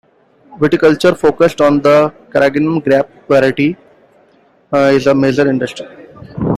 [0.57, 3.77] Viticulture, focussed on the Carignan grape variety,
[4.73, 5.85] is a major industry.